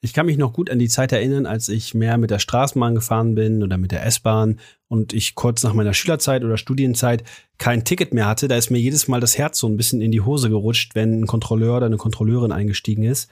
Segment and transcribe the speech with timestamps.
[0.00, 2.94] Ich kann mich noch gut an die Zeit erinnern, als ich mehr mit der Straßenbahn
[2.94, 7.24] gefahren bin oder mit der S-Bahn und ich kurz nach meiner Schülerzeit oder Studienzeit
[7.58, 8.46] kein Ticket mehr hatte.
[8.46, 11.22] Da ist mir jedes Mal das Herz so ein bisschen in die Hose gerutscht, wenn
[11.22, 13.28] ein Kontrolleur oder eine Kontrolleurin eingestiegen ist.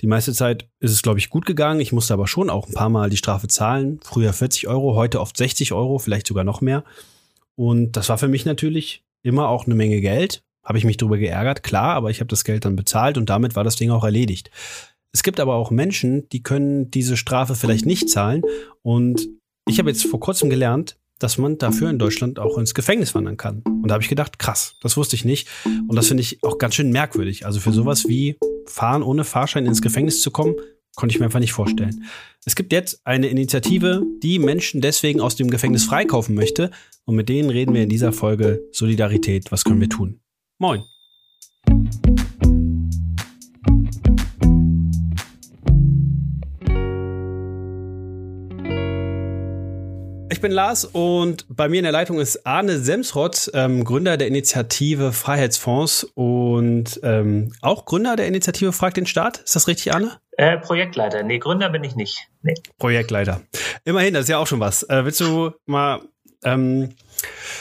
[0.00, 1.78] Die meiste Zeit ist es, glaube ich, gut gegangen.
[1.78, 4.00] Ich musste aber schon auch ein paar Mal die Strafe zahlen.
[4.02, 6.82] Früher 40 Euro, heute oft 60 Euro, vielleicht sogar noch mehr.
[7.54, 10.42] Und das war für mich natürlich immer auch eine Menge Geld.
[10.64, 13.56] Habe ich mich darüber geärgert, klar, aber ich habe das Geld dann bezahlt und damit
[13.56, 14.50] war das Ding auch erledigt.
[15.12, 18.42] Es gibt aber auch Menschen, die können diese Strafe vielleicht nicht zahlen.
[18.82, 19.28] Und
[19.68, 23.36] ich habe jetzt vor kurzem gelernt, dass man dafür in Deutschland auch ins Gefängnis wandern
[23.36, 23.62] kann.
[23.62, 25.48] Und da habe ich gedacht, krass, das wusste ich nicht.
[25.64, 27.44] Und das finde ich auch ganz schön merkwürdig.
[27.44, 30.54] Also für sowas wie Fahren ohne Fahrschein ins Gefängnis zu kommen,
[30.96, 32.04] konnte ich mir einfach nicht vorstellen.
[32.44, 36.70] Es gibt jetzt eine Initiative, die Menschen deswegen aus dem Gefängnis freikaufen möchte.
[37.04, 39.52] Und mit denen reden wir in dieser Folge Solidarität.
[39.52, 40.20] Was können wir tun?
[40.58, 40.82] Moin.
[50.40, 54.26] Ich bin Lars und bei mir in der Leitung ist Arne Semsrott, ähm, Gründer der
[54.26, 59.40] Initiative Freiheitsfonds und ähm, auch Gründer der Initiative Frag den Staat.
[59.40, 60.12] Ist das richtig, Arne?
[60.38, 61.22] Äh, Projektleiter.
[61.24, 62.30] Nee, Gründer bin ich nicht.
[62.40, 62.54] Nee.
[62.78, 63.42] Projektleiter.
[63.84, 64.82] Immerhin, das ist ja auch schon was.
[64.84, 66.00] Äh, willst du mal
[66.42, 66.94] ähm,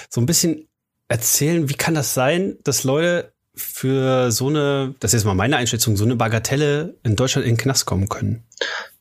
[0.09, 0.69] so ein bisschen
[1.09, 5.57] erzählen, wie kann das sein, dass Leute für so eine, das ist jetzt mal meine
[5.57, 8.45] Einschätzung, so eine Bagatelle in Deutschland in den Knast kommen können?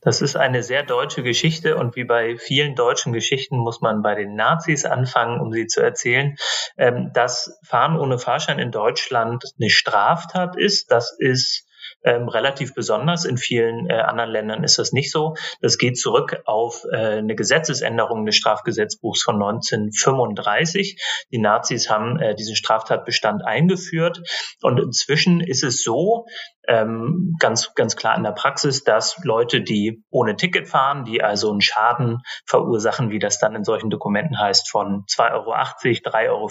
[0.01, 4.15] Das ist eine sehr deutsche Geschichte und wie bei vielen deutschen Geschichten muss man bei
[4.15, 6.35] den Nazis anfangen, um sie zu erzählen.
[6.77, 11.65] Ähm, dass Fahren ohne Fahrschein in Deutschland eine Straftat ist, das ist
[12.03, 13.25] ähm, relativ besonders.
[13.25, 15.35] In vielen äh, anderen Ländern ist das nicht so.
[15.61, 21.01] Das geht zurück auf äh, eine Gesetzesänderung des Strafgesetzbuchs von 1935.
[21.31, 24.21] Die Nazis haben äh, diesen Straftatbestand eingeführt
[24.61, 26.25] und inzwischen ist es so,
[26.69, 31.49] ähm, ganz, ganz klar in der Praxis, dass Leute, die ohne Ticket fahren, die also
[31.49, 36.49] einen Schaden verursachen, wie das dann in solchen Dokumenten heißt, von 2,80 Euro, 3,40 Euro,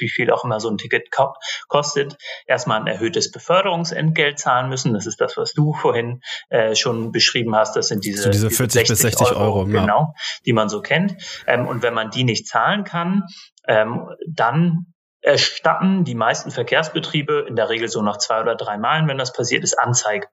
[0.00, 1.34] wie viel auch immer so ein Ticket ko
[1.68, 2.16] kostet,
[2.46, 4.92] erstmal ein erhöhtes Beförderungsentgelt zahlen müssen.
[4.92, 7.76] Das ist das, was du vorhin äh, schon beschrieben hast.
[7.76, 9.80] Das sind diese, so diese 40 diese bis 60 Euro, Euro ja.
[9.82, 10.14] genau,
[10.46, 11.14] die man so kennt.
[11.46, 13.22] Ähm, und wenn man die nicht zahlen kann,
[13.68, 14.86] ähm, dann
[15.20, 19.32] erstatten die meisten Verkehrsbetriebe in der Regel so nach zwei oder drei Malen, wenn das
[19.32, 20.26] passiert ist, Anzeige.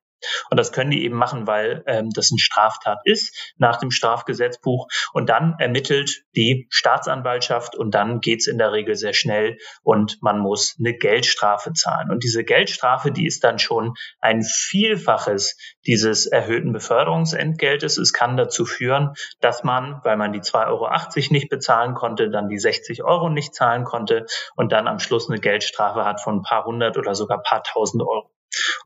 [0.50, 4.88] Und das können die eben machen, weil ähm, das eine Straftat ist nach dem Strafgesetzbuch.
[5.14, 10.40] Und dann ermittelt die Staatsanwaltschaft und dann geht's in der Regel sehr schnell und man
[10.40, 12.12] muss eine Geldstrafe zahlen.
[12.12, 17.98] Und diese Geldstrafe, die ist dann schon ein Vielfaches dieses erhöhten Beförderungsentgeltes.
[17.98, 22.50] Es kann dazu führen, dass man, weil man die 2,80 Euro nicht bezahlen konnte, dann
[22.50, 26.42] die 60 Euro nicht zahlen konnte und dann am Schluss eine Geldstrafe hat von ein
[26.42, 28.37] paar hundert oder sogar paar tausend Euro.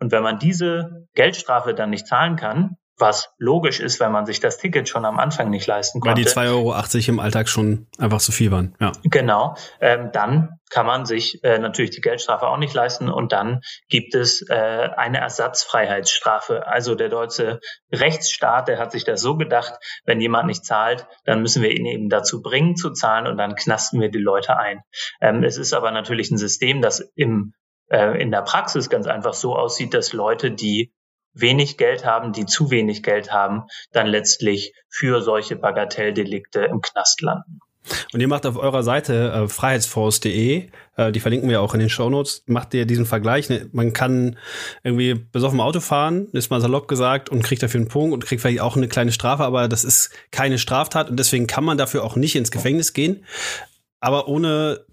[0.02, 4.40] Und wenn man diese Geldstrafe dann nicht zahlen kann, was logisch ist, wenn man sich
[4.40, 6.18] das Ticket schon am Anfang nicht leisten konnte.
[6.18, 8.76] Weil die 2,80 Euro im Alltag schon einfach zu viel waren.
[8.80, 8.92] Ja.
[9.04, 9.56] Genau.
[9.80, 14.16] Ähm, dann kann man sich äh, natürlich die Geldstrafe auch nicht leisten und dann gibt
[14.16, 16.66] es äh, eine Ersatzfreiheitsstrafe.
[16.68, 17.60] Also der deutsche
[17.92, 19.74] Rechtsstaat, der hat sich das so gedacht,
[20.06, 23.56] wenn jemand nicht zahlt, dann müssen wir ihn eben dazu bringen zu zahlen und dann
[23.56, 24.82] knasten wir die Leute ein.
[25.20, 27.54] Ähm, es ist aber natürlich ein System, das im
[27.92, 30.94] äh, in der Praxis ganz einfach so aussieht, dass Leute, die
[31.34, 37.22] wenig Geld haben, die zu wenig Geld haben, dann letztlich für solche Bagatelldelikte im Knast
[37.22, 37.60] landen.
[38.14, 41.90] Und ihr macht auf eurer Seite äh, freiheitsforce.de, äh, die verlinken wir auch in den
[41.90, 43.50] Shownotes, macht ihr diesen Vergleich.
[43.50, 43.70] Ne?
[43.72, 44.38] Man kann
[44.84, 48.42] irgendwie besoffen Auto fahren, ist mal salopp gesagt, und kriegt dafür einen Punkt und kriegt
[48.42, 52.04] vielleicht auch eine kleine Strafe, aber das ist keine Straftat und deswegen kann man dafür
[52.04, 53.26] auch nicht ins Gefängnis gehen.
[54.00, 54.86] Aber ohne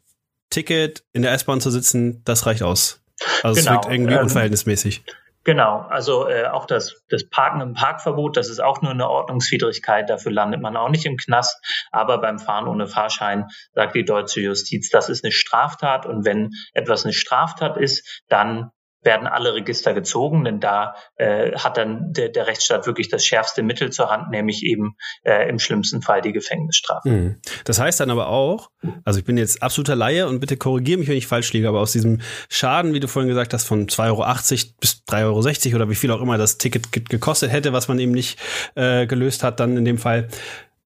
[0.51, 3.01] Ticket in der S-Bahn zu sitzen, das reicht aus.
[3.43, 5.05] Also genau, es wirkt irgendwie ähm, unverhältnismäßig.
[5.45, 10.11] Genau, also äh, auch das, das Parken im Parkverbot, das ist auch nur eine Ordnungswidrigkeit,
[10.11, 11.59] dafür landet man auch nicht im Knast.
[11.91, 16.51] Aber beim Fahren ohne Fahrschein sagt die deutsche Justiz, das ist eine Straftat und wenn
[16.75, 18.71] etwas eine Straftat ist, dann
[19.03, 23.63] werden alle Register gezogen, denn da äh, hat dann der, der Rechtsstaat wirklich das schärfste
[23.63, 27.09] Mittel zur Hand, nämlich eben äh, im schlimmsten Fall die Gefängnisstrafe.
[27.09, 27.41] Mhm.
[27.65, 28.71] Das heißt dann aber auch,
[29.05, 31.81] also ich bin jetzt absoluter Laie und bitte korrigiere mich, wenn ich falsch liege, aber
[31.81, 35.91] aus diesem Schaden, wie du vorhin gesagt hast, von 2,80 Euro bis 3,60 Euro oder
[35.91, 38.39] wie viel auch immer das Ticket gekostet hätte, was man eben nicht
[38.75, 40.29] äh, gelöst hat, dann in dem Fall,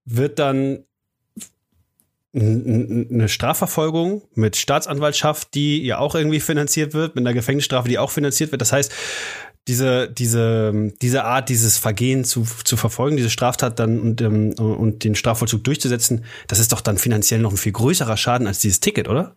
[0.04, 0.84] wird dann
[2.34, 8.10] eine Strafverfolgung mit Staatsanwaltschaft, die ja auch irgendwie finanziert wird, mit einer Gefängnisstrafe, die auch
[8.10, 8.62] finanziert wird.
[8.62, 8.90] Das heißt,
[9.68, 15.04] diese, diese, diese Art, dieses Vergehen zu, zu verfolgen, diese Straftat dann und, ähm, und
[15.04, 18.80] den Strafvollzug durchzusetzen, das ist doch dann finanziell noch ein viel größerer Schaden als dieses
[18.80, 19.36] Ticket, oder?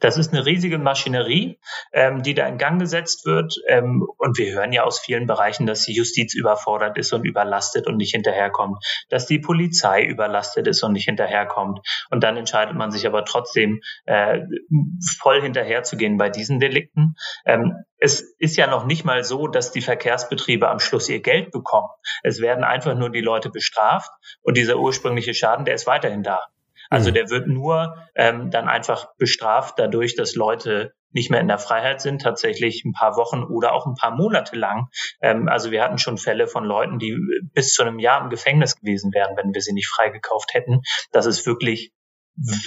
[0.00, 1.58] Das ist eine riesige Maschinerie,
[1.92, 3.54] ähm, die da in Gang gesetzt wird.
[3.68, 7.86] Ähm, und wir hören ja aus vielen Bereichen, dass die Justiz überfordert ist und überlastet
[7.86, 8.78] und nicht hinterherkommt,
[9.08, 11.80] dass die Polizei überlastet ist und nicht hinterherkommt.
[12.10, 14.40] Und dann entscheidet man sich aber trotzdem äh,
[15.20, 17.14] voll hinterherzugehen bei diesen Delikten.
[17.46, 21.52] Ähm, es ist ja noch nicht mal so, dass die Verkehrsbetriebe am Schluss ihr Geld
[21.52, 21.88] bekommen.
[22.24, 24.10] Es werden einfach nur die Leute bestraft
[24.42, 26.40] und dieser ursprüngliche Schaden, der ist weiterhin da.
[26.92, 27.14] Also mhm.
[27.14, 32.02] der wird nur ähm, dann einfach bestraft dadurch, dass Leute nicht mehr in der Freiheit
[32.02, 34.88] sind, tatsächlich ein paar Wochen oder auch ein paar Monate lang.
[35.22, 37.16] Ähm, also wir hatten schon Fälle von Leuten, die
[37.54, 40.82] bis zu einem Jahr im Gefängnis gewesen wären, wenn wir sie nicht freigekauft hätten.
[41.12, 41.92] Das ist wirklich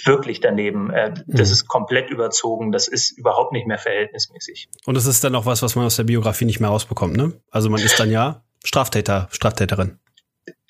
[0.06, 0.92] wirklich daneben.
[0.92, 1.54] Äh, das mhm.
[1.54, 2.72] ist komplett überzogen.
[2.72, 4.70] Das ist überhaupt nicht mehr verhältnismäßig.
[4.86, 7.34] Und das ist dann auch was, was man aus der Biografie nicht mehr rausbekommt, ne?
[7.52, 10.00] Also man ist dann ja Straftäter, Straftäterin.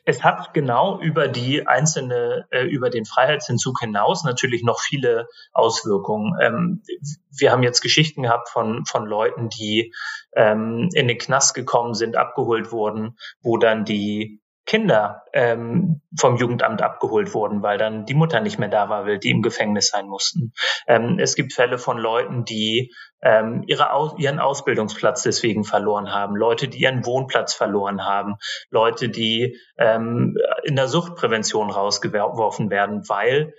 [0.08, 6.34] Es hat genau über die einzelne, äh, über den Freiheitsentzug hinaus natürlich noch viele Auswirkungen.
[6.40, 6.84] Ähm,
[7.32, 9.94] wir haben jetzt Geschichten gehabt von, von Leuten, die
[10.34, 16.82] ähm, in den Knast gekommen sind, abgeholt wurden, wo dann die Kinder ähm, vom Jugendamt
[16.82, 20.08] abgeholt wurden, weil dann die Mutter nicht mehr da war, weil die im Gefängnis sein
[20.08, 20.54] mussten.
[20.88, 22.92] Ähm, es gibt Fälle von Leuten, die
[23.22, 28.36] ähm, ihre Aus ihren Ausbildungsplatz deswegen verloren haben, Leute, die ihren Wohnplatz verloren haben,
[28.70, 33.54] Leute, die ähm, in der Suchtprävention rausgeworfen werden, weil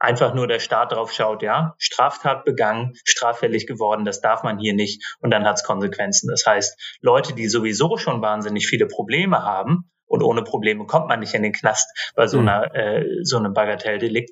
[0.00, 4.74] einfach nur der Staat drauf schaut, ja, Straftat begangen, straffällig geworden, das darf man hier
[4.74, 6.28] nicht und dann hat es Konsequenzen.
[6.28, 11.20] Das heißt, Leute, die sowieso schon wahnsinnig viele Probleme haben, und ohne Probleme kommt man
[11.20, 12.48] nicht in den Knast bei so mhm.
[12.48, 14.30] einer äh, so einem Bagatelldelikt.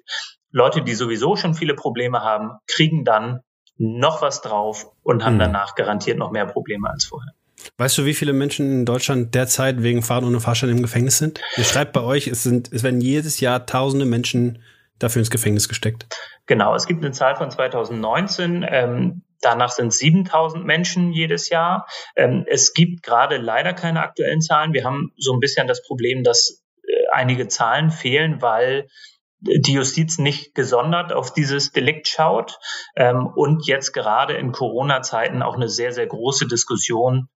[0.51, 3.41] Leute, die sowieso schon viele Probleme haben, kriegen dann
[3.79, 5.41] noch was drauf und haben mhm.
[5.41, 7.33] danach garantiert noch mehr Probleme als vorher.
[7.79, 11.41] Weißt du, wie viele Menschen in Deutschland derzeit wegen Fahren ohne Fahrschein im Gefängnis sind?
[11.57, 14.63] Ihr schreibt bei euch, es sind, es werden jedes Jahr tausende Menschen
[14.99, 16.07] dafür ins Gefängnis gesteckt.
[16.47, 18.65] Genau, es gibt eine Zahl von 2019.
[18.69, 21.87] Ähm, Danach sind 7000 Menschen jedes Jahr.
[22.17, 24.73] Ähm, es gibt gerade leider keine aktuellen Zahlen.
[24.73, 28.89] Wir haben so ein bisschen das Problem, dass äh, einige Zahlen fehlen, weil
[29.41, 32.59] die Justiz nicht gesondert auf dieses Delikt schaut
[32.97, 37.29] ähm, und jetzt gerade in Corona-Zeiten auch eine sehr, sehr große Diskussion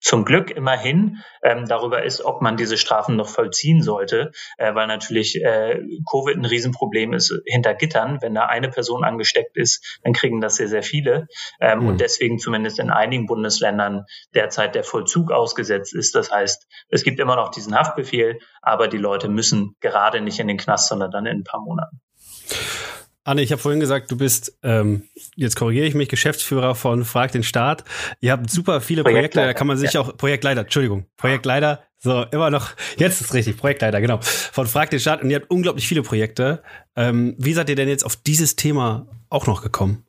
[0.00, 4.86] zum Glück immerhin ähm, darüber ist, ob man diese Strafen noch vollziehen sollte, äh, weil
[4.86, 8.18] natürlich äh, Covid ein Riesenproblem ist hinter Gittern.
[8.20, 11.26] Wenn da eine Person angesteckt ist, dann kriegen das sehr, sehr viele.
[11.60, 11.88] Ähm, mhm.
[11.88, 14.04] Und deswegen zumindest in einigen Bundesländern
[14.34, 16.14] derzeit der Vollzug ausgesetzt ist.
[16.14, 20.48] Das heißt, es gibt immer noch diesen Haftbefehl, aber die Leute müssen gerade nicht in
[20.48, 22.00] den Knast, sondern dann in ein paar Monaten.
[23.26, 27.32] Anne, ich habe vorhin gesagt, du bist, ähm, jetzt korrigiere ich mich, Geschäftsführer von Frag
[27.32, 27.82] den Staat.
[28.20, 30.00] Ihr habt super viele Projekte, da kann man sich ja.
[30.00, 35.00] auch, Projektleiter, Entschuldigung, Projektleiter, so, immer noch, jetzt ist richtig, Projektleiter, genau, von Frag den
[35.00, 36.62] Staat und ihr habt unglaublich viele Projekte.
[36.94, 40.06] Ähm, wie seid ihr denn jetzt auf dieses Thema auch noch gekommen?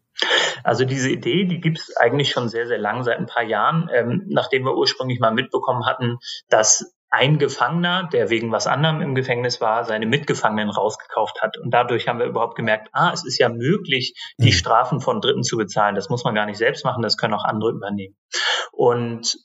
[0.64, 3.90] Also diese Idee, die gibt es eigentlich schon sehr, sehr lang, seit ein paar Jahren,
[3.92, 6.20] ähm, nachdem wir ursprünglich mal mitbekommen hatten,
[6.50, 11.58] dass ein Gefangener, der wegen was anderem im Gefängnis war, seine Mitgefangenen rausgekauft hat.
[11.58, 14.54] Und dadurch haben wir überhaupt gemerkt, ah, es ist ja möglich, die mhm.
[14.54, 15.96] Strafen von Dritten zu bezahlen.
[15.96, 18.16] Das muss man gar nicht selbst machen, das können auch andere übernehmen.
[18.72, 19.38] Und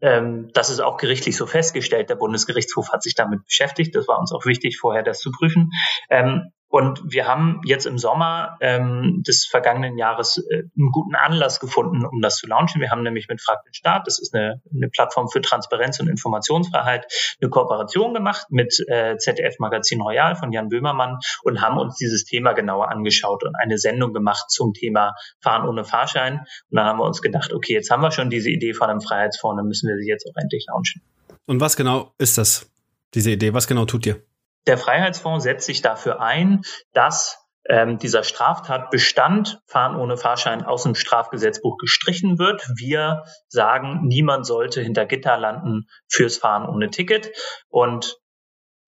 [0.00, 2.10] ähm, das ist auch gerichtlich so festgestellt.
[2.10, 3.94] Der Bundesgerichtshof hat sich damit beschäftigt.
[3.94, 5.70] Das war uns auch wichtig, vorher das zu prüfen.
[6.10, 11.60] Ähm, und wir haben jetzt im Sommer ähm, des vergangenen Jahres äh, einen guten Anlass
[11.60, 12.80] gefunden, um das zu launchen.
[12.80, 16.08] Wir haben nämlich mit Frag den Staat, das ist eine, eine Plattform für Transparenz und
[16.08, 17.06] Informationsfreiheit,
[17.40, 22.24] eine Kooperation gemacht mit äh, ZDF Magazin Royal von Jan Böhmermann und haben uns dieses
[22.24, 26.40] Thema genauer angeschaut und eine Sendung gemacht zum Thema Fahren ohne Fahrschein.
[26.40, 29.00] Und dann haben wir uns gedacht, okay, jetzt haben wir schon diese Idee von einem
[29.00, 31.02] Freiheitsfonds, dann müssen wir sie jetzt auch endlich launchen.
[31.46, 32.68] Und was genau ist das,
[33.14, 33.54] diese Idee?
[33.54, 34.24] Was genau tut ihr?
[34.66, 40.94] Der Freiheitsfonds setzt sich dafür ein, dass ähm, dieser Straftatbestand Fahren ohne Fahrschein aus dem
[40.94, 42.68] Strafgesetzbuch gestrichen wird.
[42.76, 47.32] Wir sagen, niemand sollte hinter Gitter landen fürs Fahren ohne Ticket.
[47.68, 48.18] Und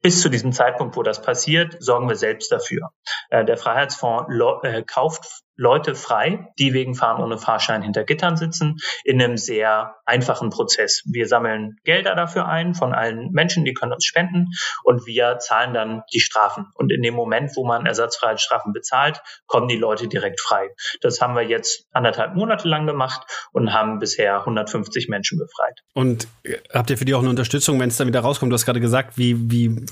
[0.03, 2.91] bis zu diesem Zeitpunkt, wo das passiert, sorgen wir selbst dafür.
[3.31, 4.31] Äh, der Freiheitsfonds
[4.63, 9.97] äh, kauft Leute frei, die wegen Fahren ohne Fahrschein hinter Gittern sitzen, in einem sehr
[10.05, 11.03] einfachen Prozess.
[11.07, 14.49] Wir sammeln Gelder dafür ein von allen Menschen, die können uns spenden
[14.85, 16.67] und wir zahlen dann die Strafen.
[16.75, 20.69] Und in dem Moment, wo man Ersatzfreiheitsstrafen bezahlt, kommen die Leute direkt frei.
[21.01, 25.81] Das haben wir jetzt anderthalb Monate lang gemacht und haben bisher 150 Menschen befreit.
[25.95, 26.29] Und
[26.73, 28.53] habt ihr für die auch eine Unterstützung, wenn es dann wieder rauskommt?
[28.53, 29.87] Du hast gerade gesagt, wie, wie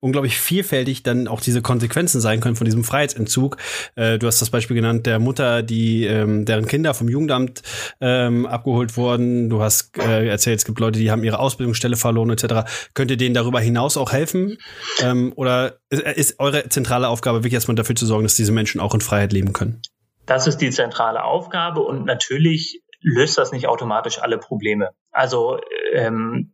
[0.00, 3.58] unglaublich vielfältig dann auch diese Konsequenzen sein können von diesem Freiheitsentzug.
[3.94, 7.62] Äh, du hast das Beispiel genannt, der Mutter, die ähm, deren Kinder vom Jugendamt
[8.00, 9.48] ähm, abgeholt wurden.
[9.48, 12.70] Du hast äh, erzählt, es gibt Leute, die haben ihre Ausbildungsstelle verloren etc.
[12.94, 14.58] Könnt ihr denen darüber hinaus auch helfen?
[15.00, 18.80] Ähm, oder ist, ist eure zentrale Aufgabe wirklich erstmal dafür zu sorgen, dass diese Menschen
[18.80, 19.82] auch in Freiheit leben können?
[20.26, 24.90] Das ist die zentrale Aufgabe und natürlich löst das nicht automatisch alle Probleme.
[25.10, 25.58] Also
[25.92, 26.52] ähm,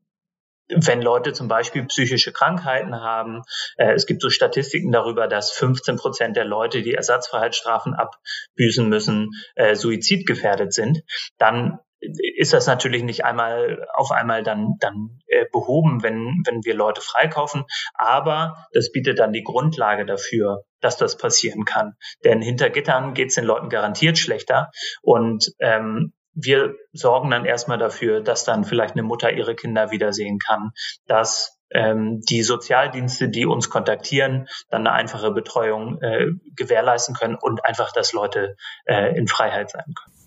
[0.68, 3.42] wenn Leute zum Beispiel psychische Krankheiten haben.
[3.76, 9.30] Äh, es gibt so Statistiken darüber, dass 15 Prozent der Leute, die Ersatzfreiheitsstrafen abbüßen müssen,
[9.54, 11.02] äh, suizidgefährdet sind.
[11.38, 16.74] Dann ist das natürlich nicht einmal auf einmal dann dann äh, behoben, wenn wenn wir
[16.74, 21.94] Leute freikaufen, aber das bietet dann die Grundlage dafür, dass das passieren kann.
[22.24, 24.70] Denn hinter Gittern geht es den Leuten garantiert schlechter
[25.02, 30.38] und ähm, wir sorgen dann erstmal dafür, dass dann vielleicht eine Mutter ihre Kinder wiedersehen
[30.38, 30.70] kann,
[31.06, 37.64] dass ähm, die Sozialdienste, die uns kontaktieren, dann eine einfache Betreuung äh, gewährleisten können und
[37.64, 40.17] einfach, dass Leute äh, in Freiheit sein können.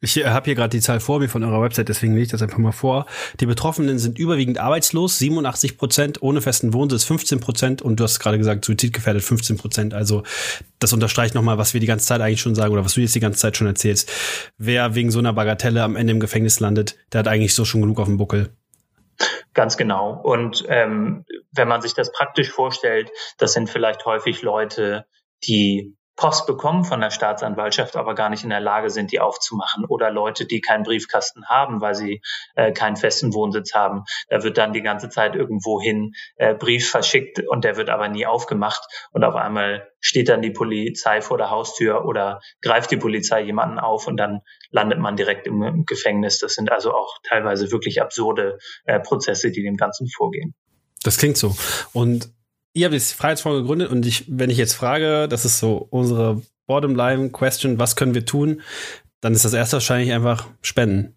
[0.00, 2.30] Ich äh, habe hier gerade die Zahl vor mir von eurer Website, deswegen lege ich
[2.30, 3.06] das einfach mal vor.
[3.40, 8.20] Die Betroffenen sind überwiegend arbeitslos, 87 Prozent, ohne festen Wohnsitz 15 Prozent und du hast
[8.20, 9.94] gerade gesagt, suizidgefährdet 15 Prozent.
[9.94, 10.22] Also
[10.78, 13.14] das unterstreicht nochmal, was wir die ganze Zeit eigentlich schon sagen oder was du jetzt
[13.14, 14.10] die ganze Zeit schon erzählst.
[14.58, 17.80] Wer wegen so einer Bagatelle am Ende im Gefängnis landet, der hat eigentlich so schon
[17.80, 18.50] genug auf dem Buckel.
[19.52, 20.20] Ganz genau.
[20.20, 25.06] Und ähm, wenn man sich das praktisch vorstellt, das sind vielleicht häufig Leute,
[25.46, 29.84] die Post bekommen von der Staatsanwaltschaft, aber gar nicht in der Lage sind, die aufzumachen.
[29.84, 32.22] Oder Leute, die keinen Briefkasten haben, weil sie
[32.54, 34.04] äh, keinen festen Wohnsitz haben.
[34.28, 38.26] Da wird dann die ganze Zeit irgendwohin äh, Brief verschickt und der wird aber nie
[38.26, 38.86] aufgemacht.
[39.10, 43.78] Und auf einmal steht dann die Polizei vor der Haustür oder greift die Polizei jemanden
[43.78, 44.40] auf und dann
[44.70, 46.38] landet man direkt im, Gefängnis.
[46.38, 50.54] Das sind also auch teilweise wirklich absurde äh, Prozesse, die dem Ganzen vorgehen.
[51.02, 51.56] Das klingt so.
[51.92, 52.30] Und
[52.74, 56.42] ihr habt jetzt Freiheitsfonds gegründet und ich, wenn ich jetzt frage, das ist so unsere
[56.66, 58.60] Bottom-Line-Question, was können wir tun,
[59.20, 61.16] dann ist das erste wahrscheinlich einfach Spenden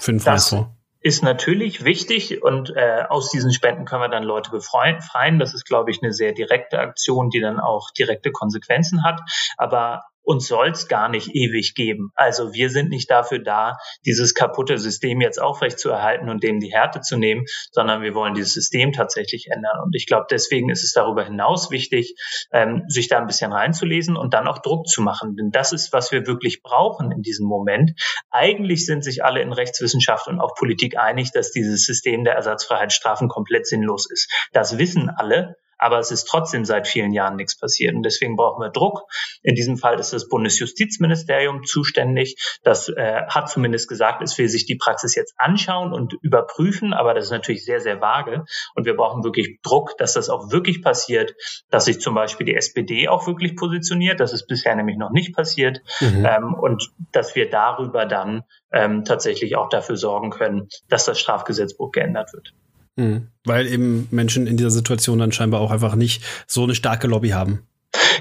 [0.00, 0.70] für den Freiheitsfonds.
[1.04, 5.40] Ist natürlich wichtig und äh, aus diesen Spenden können wir dann Leute befreien.
[5.40, 9.20] Das ist, glaube ich, eine sehr direkte Aktion, die dann auch direkte Konsequenzen hat.
[9.56, 12.12] Aber uns soll es gar nicht ewig geben.
[12.14, 13.76] Also wir sind nicht dafür da,
[14.06, 18.14] dieses kaputte System jetzt aufrecht zu erhalten und dem die Härte zu nehmen, sondern wir
[18.14, 19.80] wollen dieses System tatsächlich ändern.
[19.84, 22.14] Und ich glaube, deswegen ist es darüber hinaus wichtig,
[22.52, 25.36] ähm, sich da ein bisschen reinzulesen und dann auch Druck zu machen.
[25.36, 27.92] Denn das ist, was wir wirklich brauchen in diesem Moment.
[28.30, 33.28] Eigentlich sind sich alle in Rechtswissenschaft und auch Politik einig, dass dieses System der Ersatzfreiheitsstrafen
[33.28, 34.30] komplett sinnlos ist.
[34.52, 37.94] Das wissen alle aber es ist trotzdem seit vielen Jahren nichts passiert.
[37.94, 39.02] Und deswegen brauchen wir Druck.
[39.42, 42.36] In diesem Fall ist das Bundesjustizministerium zuständig.
[42.62, 47.14] Das äh, hat zumindest gesagt, es will sich die Praxis jetzt anschauen und überprüfen, aber
[47.14, 48.44] das ist natürlich sehr, sehr vage.
[48.74, 51.34] Und wir brauchen wirklich Druck, dass das auch wirklich passiert,
[51.70, 54.20] dass sich zum Beispiel die SPD auch wirklich positioniert.
[54.20, 55.80] Das ist bisher nämlich noch nicht passiert.
[56.00, 56.24] Mhm.
[56.24, 61.90] Ähm, und dass wir darüber dann ähm, tatsächlich auch dafür sorgen können, dass das Strafgesetzbuch
[61.90, 62.52] geändert wird.
[62.96, 63.28] Mhm.
[63.44, 67.30] Weil eben Menschen in dieser Situation dann scheinbar auch einfach nicht so eine starke Lobby
[67.30, 67.66] haben.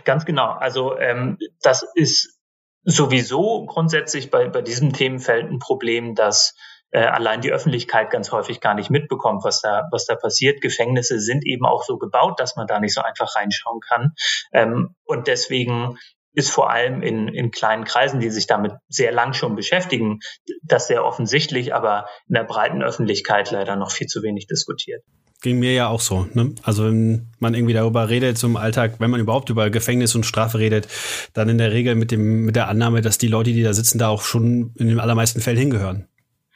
[0.04, 0.50] Ganz genau.
[0.52, 2.40] Also ähm, das ist
[2.84, 6.56] sowieso grundsätzlich bei, bei diesem Themenfeld ein Problem, dass
[6.92, 10.62] äh, allein die Öffentlichkeit ganz häufig gar nicht mitbekommt, was da, was da passiert.
[10.62, 14.14] Gefängnisse sind eben auch so gebaut, dass man da nicht so einfach reinschauen kann.
[14.52, 15.98] Ähm, und deswegen
[16.34, 20.20] ist vor allem in, in kleinen Kreisen, die sich damit sehr lang schon beschäftigen,
[20.64, 25.04] das sehr offensichtlich, aber in der breiten Öffentlichkeit leider noch viel zu wenig diskutiert.
[25.42, 26.28] Ging mir ja auch so.
[26.34, 26.54] Ne?
[26.62, 30.60] Also wenn man irgendwie darüber redet zum Alltag, wenn man überhaupt über Gefängnis und Strafe
[30.60, 30.88] redet,
[31.34, 33.98] dann in der Regel mit dem mit der Annahme, dass die Leute, die da sitzen,
[33.98, 36.08] da auch schon in den allermeisten Fällen hingehören.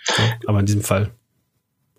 [0.03, 1.09] So, aber in diesem Fall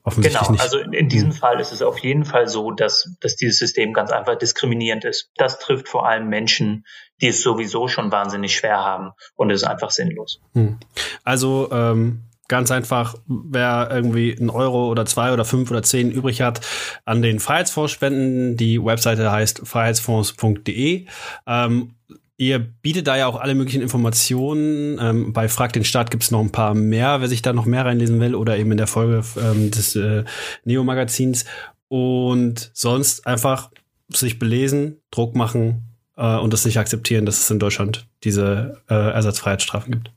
[0.06, 0.62] Offensichtlich genau, nicht.
[0.62, 3.92] also in, in, diesem Fall ist es auf jeden Fall so, dass, dass dieses System
[3.92, 5.32] ganz einfach diskriminierend ist.
[5.36, 6.86] Das trifft vor allem Menschen,
[7.20, 10.40] die es sowieso schon wahnsinnig schwer haben und es ist einfach sinnlos.
[10.52, 10.78] Hm.
[11.24, 16.40] Also ähm, ganz einfach, wer irgendwie einen Euro oder zwei oder fünf oder zehn übrig
[16.40, 16.60] hat,
[17.04, 18.56] an den Freiheitsfonds spenden.
[18.56, 21.06] Die Webseite heißt freiheitsfonds.de.
[21.48, 21.94] Ähm,
[22.38, 24.98] Ihr bietet da ja auch alle möglichen Informationen.
[25.00, 27.64] Ähm, bei Frag den Staat gibt es noch ein paar mehr, wer sich da noch
[27.64, 30.24] mehr reinlesen will oder eben in der Folge ähm, des äh,
[30.64, 31.46] Neo-Magazins.
[31.88, 33.70] Und sonst einfach
[34.08, 38.94] sich belesen, Druck machen äh, und das nicht akzeptieren, dass es in Deutschland diese äh,
[38.94, 40.10] Ersatzfreiheitsstrafen gibt.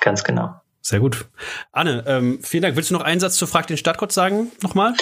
[0.00, 0.54] Ganz genau.
[0.80, 1.28] Sehr gut.
[1.72, 2.76] Anne, ähm, vielen Dank.
[2.76, 4.50] Willst du noch einen Satz zu Frag den Staat kurz sagen?
[4.62, 4.94] Nochmal?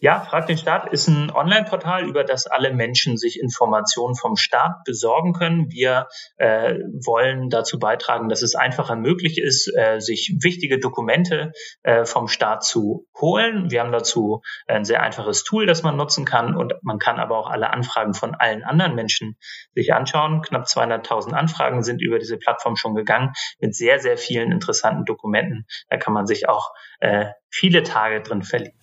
[0.00, 4.84] Ja, Frag den Staat ist ein Online-Portal, über das alle Menschen sich Informationen vom Staat
[4.84, 5.72] besorgen können.
[5.72, 6.74] Wir äh,
[7.04, 11.50] wollen dazu beitragen, dass es einfacher möglich ist, äh, sich wichtige Dokumente
[11.82, 13.72] äh, vom Staat zu holen.
[13.72, 17.36] Wir haben dazu ein sehr einfaches Tool, das man nutzen kann und man kann aber
[17.36, 19.36] auch alle Anfragen von allen anderen Menschen
[19.74, 20.42] sich anschauen.
[20.42, 25.66] Knapp 200.000 Anfragen sind über diese Plattform schon gegangen mit sehr, sehr vielen interessanten Dokumenten.
[25.88, 28.78] Da kann man sich auch äh, viele Tage drin verlieren.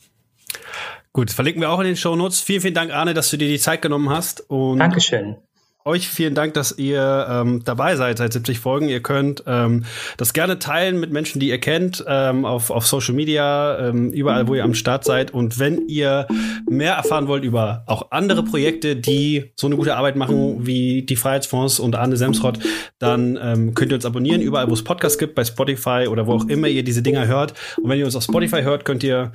[1.16, 2.42] Gut, verlinken wir auch in den Show Notes.
[2.42, 4.50] Vielen, vielen Dank, Arne, dass du dir die Zeit genommen hast.
[4.50, 5.38] Und Dankeschön.
[5.86, 8.90] euch vielen Dank, dass ihr ähm, dabei seid seit 70 Folgen.
[8.90, 9.86] Ihr könnt ähm,
[10.18, 14.50] das gerne teilen mit Menschen, die ihr kennt, ähm, auf, auf Social Media, ähm, überall,
[14.50, 15.32] wo ihr am Start seid.
[15.32, 16.28] Und wenn ihr
[16.70, 21.16] mehr erfahren wollt über auch andere Projekte, die so eine gute Arbeit machen wie die
[21.16, 22.60] Freiheitsfonds und Arne Semsrott,
[23.00, 26.34] dann ähm, könnt ihr uns abonnieren, überall, wo es Podcasts gibt, bei Spotify oder wo
[26.34, 27.54] auch immer ihr diese Dinger hört.
[27.82, 29.32] Und wenn ihr uns auf Spotify hört, könnt ihr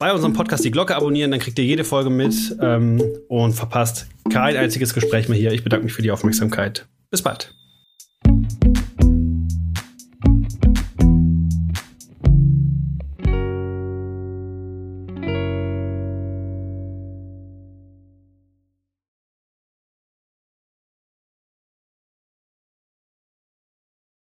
[0.00, 4.08] bei unserem Podcast die Glocke abonnieren, dann kriegt ihr jede Folge mit ähm, und verpasst
[4.32, 5.52] kein einziges Gespräch mehr hier.
[5.52, 6.86] Ich bedanke mich für die Aufmerksamkeit.
[7.10, 7.54] Bis bald.